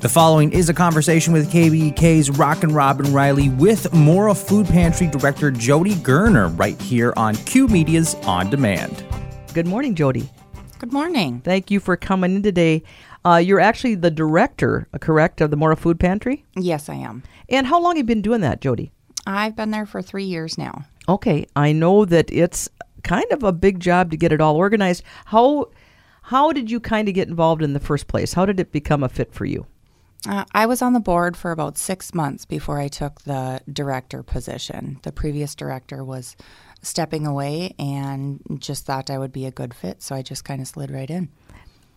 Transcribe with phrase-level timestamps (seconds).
[0.00, 5.50] The following is a conversation with KBEK's Rockin' Robin Riley with Mora Food Pantry Director
[5.50, 9.04] Jody Gerner right here on Q Media's On Demand.
[9.52, 10.26] Good morning, Jody.
[10.78, 11.42] Good morning.
[11.42, 12.82] Thank you for coming in today.
[13.26, 16.46] Uh, you're actually the director, uh, correct, of the Mora Food Pantry?
[16.56, 17.22] Yes, I am.
[17.50, 18.92] And how long have you been doing that, Jody?
[19.26, 20.86] I've been there for three years now.
[21.10, 22.70] Okay, I know that it's
[23.04, 25.02] kind of a big job to get it all organized.
[25.26, 25.68] How
[26.22, 28.32] how did you kind of get involved in the first place?
[28.32, 29.66] How did it become a fit for you?
[30.28, 34.22] Uh, I was on the board for about six months before I took the director
[34.22, 35.00] position.
[35.02, 36.36] The previous director was
[36.82, 40.60] stepping away and just thought I would be a good fit, so I just kind
[40.60, 41.30] of slid right in.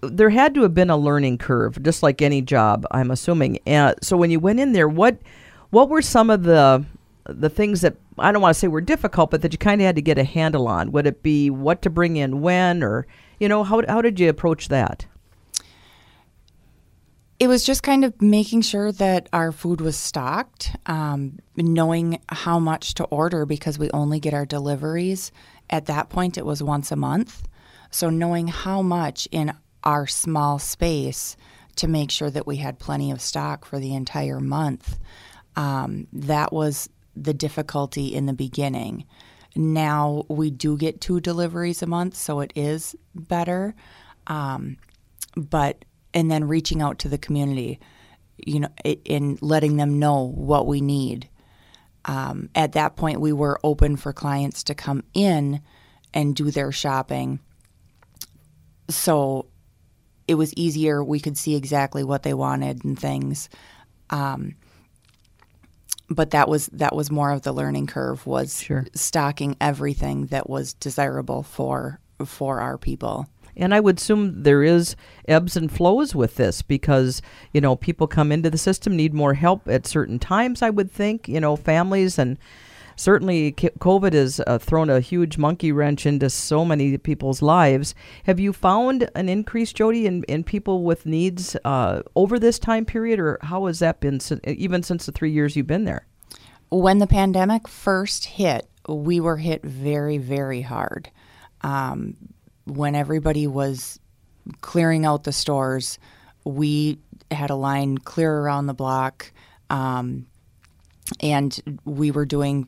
[0.01, 3.59] There had to have been a learning curve, just like any job, I'm assuming.
[3.65, 5.17] Uh, so when you went in there, what
[5.69, 6.85] what were some of the
[7.25, 9.85] the things that I don't want to say were difficult, but that you kind of
[9.85, 10.91] had to get a handle on?
[10.91, 13.07] Would it be what to bring in when, or
[13.39, 15.05] you know, how how did you approach that?
[17.43, 22.57] It was just kind of making sure that our food was stocked, um, knowing how
[22.57, 25.29] much to order because we only get our deliveries.
[25.69, 27.45] At that point, it was once a month.
[27.91, 31.35] So, knowing how much in our small space
[31.75, 34.97] to make sure that we had plenty of stock for the entire month,
[35.57, 39.03] um, that was the difficulty in the beginning.
[39.53, 43.75] Now we do get two deliveries a month, so it is better.
[44.27, 44.77] Um,
[45.35, 45.83] but
[46.13, 47.79] and then reaching out to the community,
[48.37, 51.29] you know, in letting them know what we need.
[52.05, 55.61] Um, at that point, we were open for clients to come in
[56.13, 57.39] and do their shopping.
[58.89, 59.47] So
[60.27, 61.03] it was easier.
[61.03, 63.49] We could see exactly what they wanted and things.
[64.09, 64.55] Um,
[66.09, 68.85] but that was that was more of the learning curve was Sure.
[68.93, 73.27] stocking everything that was desirable for for our people.
[73.55, 74.95] And I would assume there is
[75.27, 77.21] ebbs and flows with this because,
[77.53, 80.91] you know, people come into the system, need more help at certain times, I would
[80.91, 82.37] think, you know, families and
[82.95, 87.95] certainly COVID has uh, thrown a huge monkey wrench into so many people's lives.
[88.25, 92.85] Have you found an increase, Jody, in, in people with needs uh, over this time
[92.85, 96.05] period, or how has that been, even since the three years you've been there?
[96.69, 101.09] When the pandemic first hit, we were hit very, very hard.
[101.61, 102.15] Um,
[102.65, 103.99] when everybody was
[104.61, 105.99] clearing out the stores,
[106.43, 106.99] we
[107.31, 109.31] had a line clear around the block,
[109.69, 110.27] um,
[111.21, 112.67] and we were doing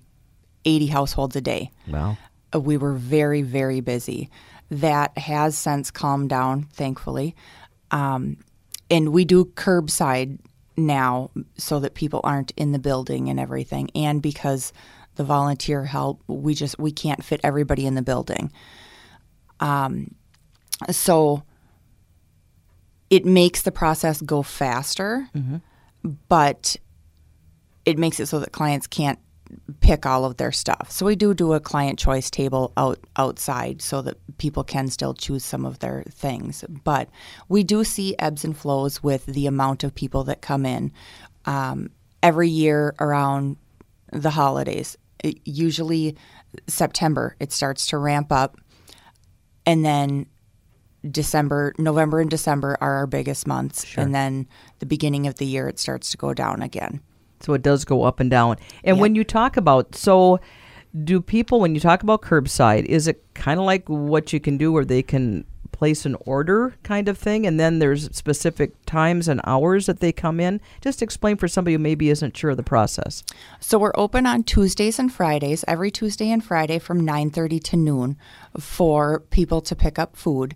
[0.65, 1.71] 80 households a day.
[1.87, 2.17] Wow.
[2.53, 4.29] Uh, we were very, very busy.
[4.71, 7.35] That has since calmed down, thankfully.
[7.91, 8.37] Um,
[8.89, 10.39] and we do curbside
[10.77, 13.89] now so that people aren't in the building and everything.
[13.95, 14.73] And because
[15.15, 18.51] the volunteer help, we just we can't fit everybody in the building.
[19.65, 20.13] Um,
[20.91, 21.43] so
[23.09, 25.27] it makes the process go faster,
[26.29, 26.75] but
[27.85, 29.19] it makes it so that clients can't
[29.79, 30.91] pick all of their stuff.
[30.91, 35.13] So we do do a client choice table out outside so that people can still
[35.13, 36.63] choose some of their things.
[36.83, 37.09] But
[37.47, 40.91] we do see ebbs and flows with the amount of people that come in.
[41.45, 41.89] Um,
[42.21, 43.57] every year around
[44.11, 46.15] the holidays, it, usually
[46.67, 48.57] September, it starts to ramp up,
[49.65, 50.27] and then
[51.09, 54.03] December, November, and December are our biggest months, Sure.
[54.03, 54.47] and then
[54.79, 57.01] the beginning of the year it starts to go down again.
[57.41, 58.57] So it does go up and down.
[58.83, 60.39] And when you talk about, so
[61.03, 64.57] do people, when you talk about curbside, is it kind of like what you can
[64.57, 67.45] do where they can place an order kind of thing?
[67.45, 70.61] And then there's specific times and hours that they come in?
[70.81, 73.23] Just explain for somebody who maybe isn't sure of the process.
[73.59, 78.17] So we're open on Tuesdays and Fridays, every Tuesday and Friday from 9:30 to noon
[78.59, 80.55] for people to pick up food.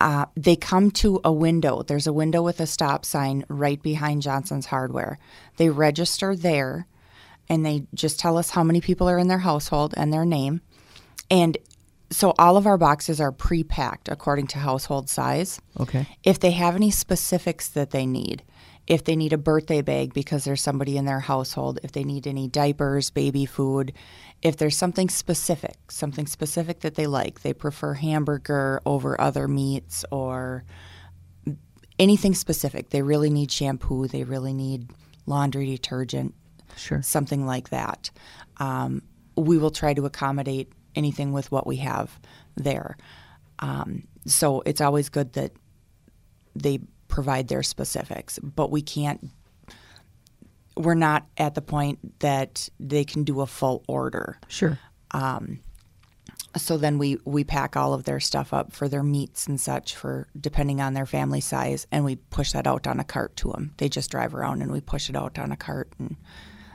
[0.00, 1.82] Uh, they come to a window.
[1.82, 5.18] There's a window with a stop sign right behind Johnson's Hardware.
[5.58, 6.86] They register there
[7.50, 10.62] and they just tell us how many people are in their household and their name.
[11.30, 11.58] And
[12.12, 16.06] so all of our boxes are pre-packed according to household size Okay.
[16.24, 18.42] if they have any specifics that they need
[18.86, 22.26] if they need a birthday bag because there's somebody in their household if they need
[22.26, 23.92] any diapers baby food
[24.42, 30.04] if there's something specific something specific that they like they prefer hamburger over other meats
[30.10, 30.64] or
[31.98, 34.90] anything specific they really need shampoo they really need
[35.26, 36.34] laundry detergent
[36.76, 37.02] Sure.
[37.02, 38.10] something like that.
[38.58, 39.02] Um,
[39.36, 42.18] we will try to accommodate anything with what we have
[42.56, 42.96] there.
[43.58, 45.52] Um, so it's always good that
[46.54, 49.30] they provide their specifics, but we can't.
[50.76, 54.38] We're not at the point that they can do a full order.
[54.48, 54.78] Sure.
[56.56, 59.94] so then we we pack all of their stuff up for their meats and such
[59.94, 63.52] for depending on their family size and we push that out on a cart to
[63.52, 66.16] them they just drive around and we push it out on a cart and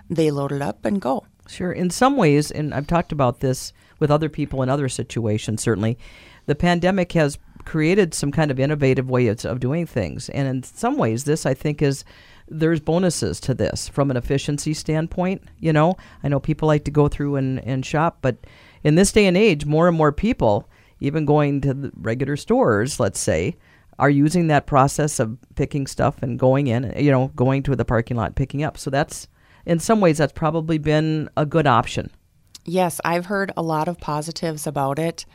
[0.10, 1.72] they load it up and go Sure.
[1.72, 5.98] In some ways, and I've talked about this with other people in other situations, certainly,
[6.46, 10.30] the pandemic has created some kind of innovative ways of doing things.
[10.30, 12.06] And in some ways, this, I think, is
[12.48, 15.44] there's bonuses to this from an efficiency standpoint.
[15.60, 18.38] You know, I know people like to go through and, and shop, but
[18.84, 20.70] in this day and age, more and more people,
[21.00, 23.56] even going to the regular stores, let's say,
[23.98, 27.86] are using that process of picking stuff and going in, you know, going to the
[27.86, 28.78] parking lot, picking up.
[28.78, 29.28] So that's
[29.66, 32.12] in some ways, that's probably been a good option.
[32.66, 35.26] Yes, I've heard a lot of positives about it.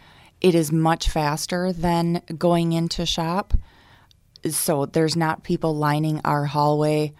[0.40, 3.54] It is much faster than going into shop.
[4.48, 7.12] So there's not people lining our hallway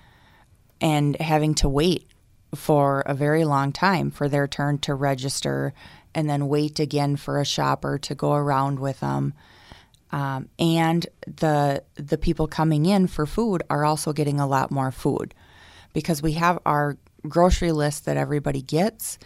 [0.80, 2.06] and having to wait
[2.54, 5.72] for a very long time for their turn to register
[6.14, 9.34] and then wait again for a shopper to go around with them.
[10.12, 14.90] Um, and the the people coming in for food are also getting a lot more
[14.90, 15.34] food
[15.92, 16.96] because we have our
[17.28, 19.18] grocery list that everybody gets.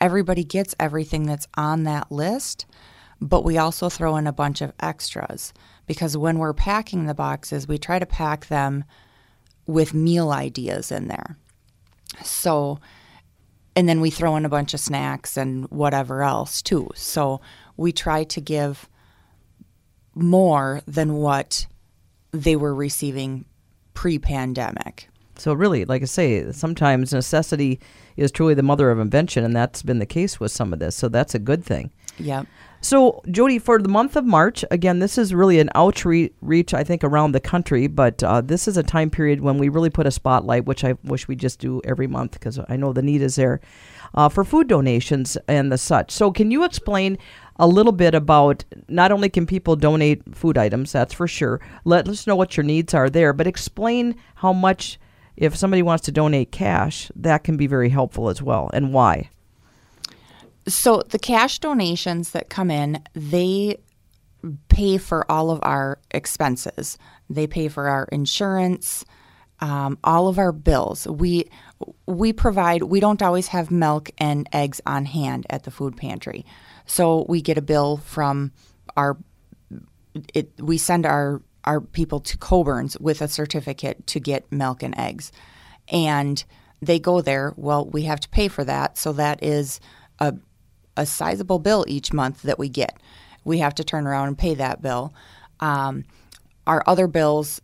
[0.00, 2.66] Everybody gets everything that's on that list,
[3.20, 5.52] but we also throw in a bunch of extras
[5.86, 8.84] because when we're packing the boxes, we try to pack them
[9.66, 11.36] with meal ideas in there.
[12.22, 12.78] So,
[13.76, 16.90] and then we throw in a bunch of snacks and whatever else too.
[16.94, 17.40] So,
[17.76, 18.88] we try to give
[20.14, 21.66] more than what
[22.32, 23.44] they were receiving
[23.94, 25.08] pre pandemic.
[25.36, 27.80] So really, like I say, sometimes necessity
[28.16, 30.94] is truly the mother of invention, and that's been the case with some of this.
[30.94, 31.90] So that's a good thing.
[32.18, 32.46] Yep.
[32.84, 37.04] So, Jody, for the month of March, again, this is really an outreach, I think,
[37.04, 40.10] around the country, but uh, this is a time period when we really put a
[40.10, 43.36] spotlight, which I wish we just do every month because I know the need is
[43.36, 43.60] there,
[44.14, 46.10] uh, for food donations and the such.
[46.10, 47.18] So, can you explain
[47.56, 52.08] a little bit about not only can people donate food items, that's for sure, let
[52.08, 54.98] us know what your needs are there, but explain how much
[55.36, 59.30] if somebody wants to donate cash, that can be very helpful as well, and why.
[60.68, 63.78] So the cash donations that come in, they
[64.68, 66.98] pay for all of our expenses.
[67.28, 69.04] They pay for our insurance,
[69.60, 71.06] um, all of our bills.
[71.06, 71.48] We
[72.06, 72.82] we provide.
[72.84, 76.44] We don't always have milk and eggs on hand at the food pantry,
[76.86, 78.52] so we get a bill from
[78.96, 79.16] our.
[80.34, 84.98] It, we send our our people to Coborn's with a certificate to get milk and
[84.98, 85.32] eggs.
[85.88, 86.42] And
[86.80, 87.54] they go there.
[87.56, 88.98] Well, we have to pay for that.
[88.98, 89.80] So that is
[90.18, 90.34] a,
[90.96, 92.98] a sizable bill each month that we get.
[93.44, 95.14] We have to turn around and pay that bill.
[95.60, 96.04] Um,
[96.66, 97.60] our other bills,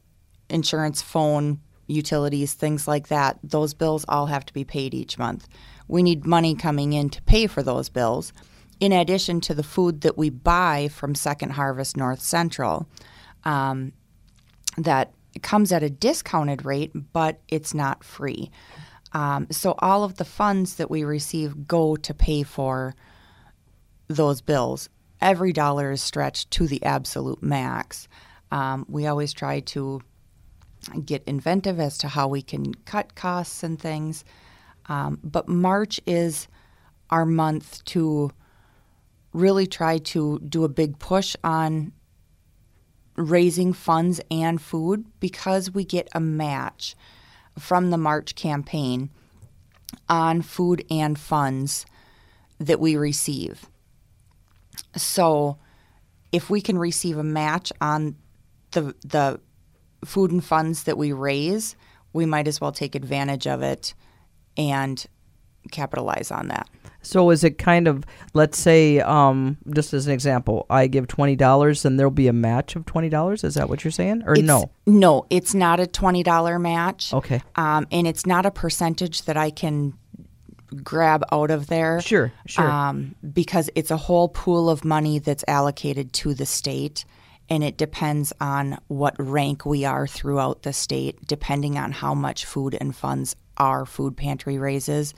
[0.48, 5.48] insurance, phone, utilities, things like that, those bills all have to be paid each month.
[5.88, 8.32] We need money coming in to pay for those bills,
[8.78, 12.86] in addition to the food that we buy from Second Harvest North Central
[13.44, 13.92] um,
[14.76, 15.12] that
[15.42, 18.50] comes at a discounted rate, but it's not free.
[19.12, 22.94] Um, so all of the funds that we receive go to pay for
[24.08, 24.88] those bills.
[25.20, 28.08] Every dollar is stretched to the absolute max.
[28.50, 30.00] Um, we always try to
[31.04, 34.24] get inventive as to how we can cut costs and things.
[34.86, 36.48] Um, but March is
[37.10, 38.30] our month to
[39.32, 41.92] really try to do a big push on
[43.18, 46.94] raising funds and food because we get a match
[47.58, 49.10] from the March campaign
[50.08, 51.84] on food and funds
[52.58, 53.66] that we receive.
[54.96, 55.58] So
[56.30, 58.16] if we can receive a match on
[58.70, 59.40] the the
[60.04, 61.74] food and funds that we raise,
[62.12, 63.94] we might as well take advantage of it
[64.56, 65.04] and
[65.68, 66.68] capitalize on that.
[67.00, 71.36] So is it kind of let's say um, just as an example, I give twenty
[71.36, 73.44] dollars and there'll be a match of twenty dollars?
[73.44, 74.70] Is that what you're saying, or It's- no?
[74.86, 77.14] No, it's not a twenty dollar match.
[77.14, 77.40] Okay.
[77.56, 79.94] um, and it's not a percentage that I can
[80.82, 82.00] grab out of there.
[82.00, 82.68] Sure, sure.
[82.68, 87.04] Um, because it's a whole pool of money that's allocated to the state,
[87.48, 92.44] and it depends on what rank we are throughout the state, depending on how much
[92.44, 95.14] food and funds our food pantry raises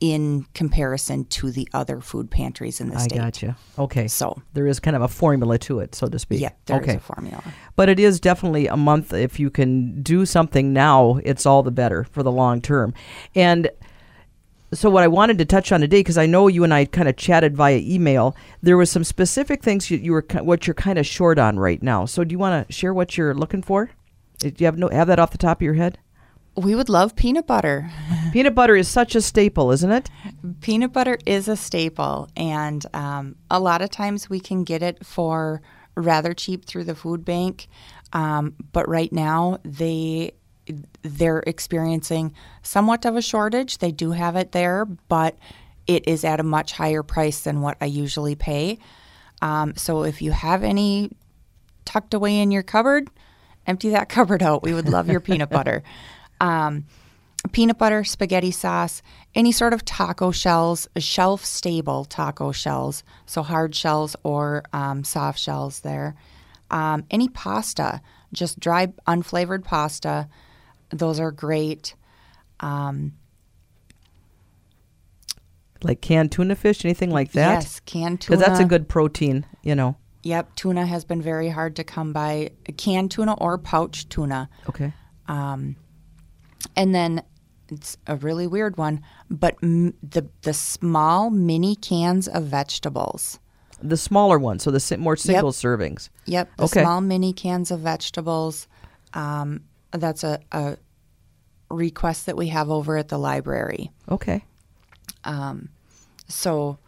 [0.00, 3.16] in comparison to the other food pantries in the I state.
[3.16, 3.56] gotcha.
[3.78, 4.08] Okay.
[4.08, 6.40] So, there is kind of a formula to it, so to speak.
[6.40, 6.96] yeah, there's okay.
[6.96, 7.42] a formula.
[7.76, 9.12] But it is definitely a month.
[9.12, 12.94] If you can do something now, it's all the better for the long term.
[13.34, 13.70] And
[14.72, 17.08] so, what I wanted to touch on today, because I know you and I kind
[17.08, 20.98] of chatted via email, there was some specific things you, you were what you're kind
[20.98, 22.06] of short on right now.
[22.06, 23.90] So, do you want to share what you're looking for?
[24.38, 25.98] Do you have no have that off the top of your head?
[26.56, 27.90] We would love peanut butter.
[28.32, 30.10] Peanut butter is such a staple, isn't it?
[30.60, 35.04] Peanut butter is a staple, and um, a lot of times we can get it
[35.06, 35.62] for
[35.94, 37.68] rather cheap through the food bank.
[38.12, 40.32] Um, but right now, they
[41.02, 43.78] they're experiencing somewhat of a shortage.
[43.78, 45.36] They do have it there, but
[45.86, 48.78] it is at a much higher price than what I usually pay.
[49.42, 51.10] Um, so if you have any
[51.84, 53.08] tucked away in your cupboard,
[53.66, 54.62] empty that cupboard out.
[54.62, 55.82] We would love your peanut butter.
[56.40, 56.86] Um,
[57.52, 59.02] peanut butter, spaghetti sauce,
[59.34, 65.38] any sort of taco shells, shelf stable taco shells, so hard shells or um, soft
[65.38, 66.14] shells there.
[66.70, 68.00] Um, any pasta,
[68.32, 70.28] just dry, unflavored pasta,
[70.90, 71.94] those are great.
[72.60, 73.12] Um,
[75.82, 77.62] Like canned tuna fish, anything like that?
[77.62, 78.36] Yes, canned tuna.
[78.36, 79.96] Because that's a good protein, you know.
[80.22, 82.50] Yep, tuna has been very hard to come by.
[82.76, 84.50] Canned tuna or pouch tuna.
[84.68, 84.92] Okay.
[85.26, 85.76] Um,
[86.76, 87.22] and then
[87.68, 93.38] it's a really weird one, but m- the the small mini cans of vegetables.
[93.82, 96.10] The smaller ones, so the si- more single servings.
[96.26, 96.82] Yep, the Okay.
[96.82, 98.66] small mini cans of vegetables.
[99.14, 99.62] Um,
[99.92, 100.76] that's a, a
[101.70, 103.90] request that we have over at the library.
[104.08, 104.44] Okay.
[105.24, 105.68] Um,
[106.28, 106.78] So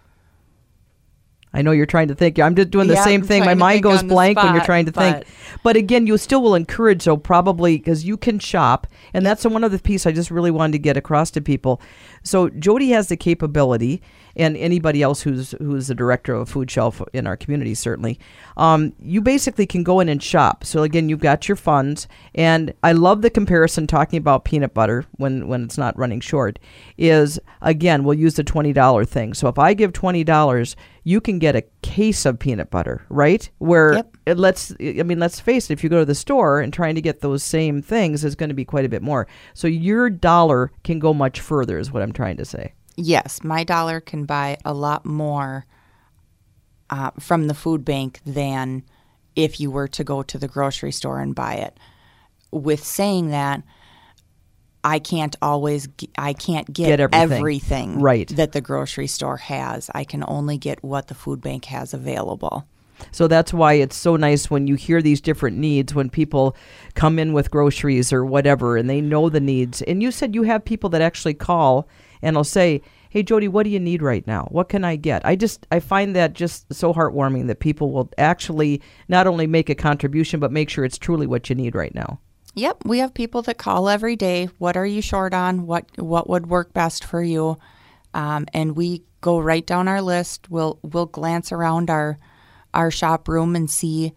[1.54, 2.38] I know you're trying to think.
[2.38, 3.44] I'm just doing the Yeah, same I'm thing.
[3.44, 5.16] My mind goes blank when you're trying to think.
[5.18, 5.26] but-
[5.62, 9.62] But again, you still will encourage, so probably because you can shop, and that's one
[9.62, 11.80] other piece I just really wanted to get across to people.
[12.22, 14.02] So Jody has the capability,
[14.36, 18.18] and anybody else who's who's the director of a food shelf in our community certainly.
[18.56, 20.64] Um, you basically can go in and shop.
[20.64, 25.04] So again, you've got your funds, and I love the comparison talking about peanut butter
[25.12, 26.58] when when it's not running short.
[26.96, 29.34] Is again, we'll use the twenty dollar thing.
[29.34, 33.48] So if I give twenty dollars, you can get a case of peanut butter, right?
[33.58, 34.16] Where Yep.
[34.26, 36.94] it let's I mean, let's face it, if you go to the store and trying
[36.94, 39.26] to get those same things is going to be quite a bit more.
[39.52, 42.72] So your dollar can go much further is what I'm trying to say.
[42.96, 45.64] yes, my dollar can buy a lot more
[46.90, 48.82] uh, from the food bank than
[49.34, 51.78] if you were to go to the grocery store and buy it.
[52.50, 53.62] With saying that,
[54.84, 57.32] I can't always g- I can't get, Get everything.
[57.38, 58.28] everything Right.
[58.36, 59.88] that the grocery store has.
[59.94, 62.66] I can only get what the food bank has available.
[63.10, 66.56] So that's why it's so nice when you hear these different needs when people
[66.94, 69.82] come in with groceries or whatever and they know the needs.
[69.82, 71.88] And you said you have people that actually call
[72.22, 74.46] and will say, "Hey Jody, what do you need right now?
[74.50, 78.10] What can I get?" I just I find that just so heartwarming that people will
[78.18, 81.94] actually not only make a contribution but make sure it's truly what you need right
[81.94, 82.20] now.
[82.54, 84.48] Yep, we have people that call every day.
[84.58, 85.66] What are you short on?
[85.66, 87.58] What what would work best for you?
[88.14, 90.50] Um, and we go right down our list.
[90.50, 92.18] We'll we'll glance around our
[92.74, 94.12] our shop room and see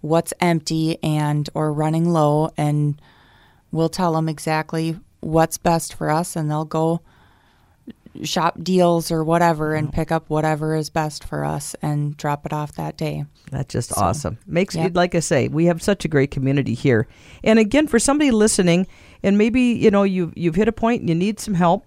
[0.00, 3.00] what's empty and or running low, and
[3.72, 7.00] we'll tell them exactly what's best for us, and they'll go
[8.24, 12.52] shop deals or whatever and pick up whatever is best for us and drop it
[12.52, 13.24] off that day.
[13.50, 14.38] That's just awesome.
[14.46, 17.06] Makes it like I say, we have such a great community here.
[17.44, 18.86] And again, for somebody listening,
[19.22, 21.86] and maybe you know you've you've hit a point and you need some help.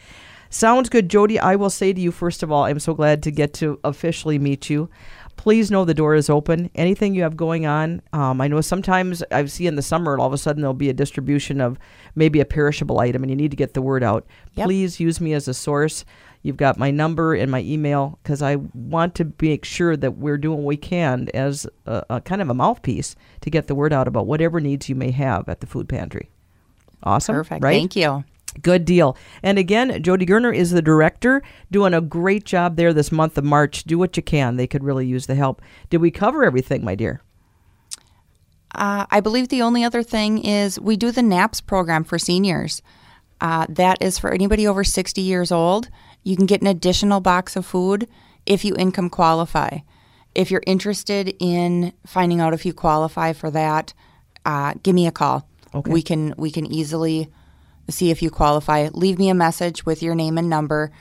[0.53, 1.39] Sounds good, Jody.
[1.39, 4.37] I will say to you first of all, I'm so glad to get to officially
[4.37, 4.87] meet you.
[5.35, 6.69] Please know the door is open.
[6.75, 10.27] Anything you have going on, um, I know sometimes I see in the summer all
[10.27, 11.79] of a sudden there'll be a distribution of
[12.13, 14.27] maybe a perishable item, and you need to get the word out.
[14.53, 14.65] Yep.
[14.67, 16.05] Please use me as a source.
[16.43, 20.37] You've got my number and my email because I want to make sure that we're
[20.37, 23.91] doing what we can as a, a kind of a mouthpiece to get the word
[23.91, 26.29] out about whatever needs you may have at the food pantry.
[27.01, 27.33] Awesome.
[27.33, 27.63] Perfect.
[27.63, 27.73] Right?
[27.73, 28.23] Thank you.
[28.61, 29.17] Good deal.
[29.41, 31.41] And again, Jody Gerner is the director,
[31.71, 33.83] doing a great job there this month of March.
[33.83, 34.57] Do what you can.
[34.57, 35.61] They could really use the help.
[35.89, 37.21] Did we cover everything, my dear?
[38.75, 42.81] Uh, I believe the only other thing is we do the NAPS program for seniors.
[43.41, 45.89] Uh, that is for anybody over 60 years old.
[46.23, 48.07] You can get an additional box of food
[48.45, 49.79] if you income qualify.
[50.33, 53.93] If you're interested in finding out if you qualify for that,
[54.45, 55.47] uh, give me a call.
[55.75, 55.91] Okay.
[55.91, 57.29] We can we can easily
[57.89, 58.87] see if you qualify.
[58.93, 60.91] Leave me a message with your name and number,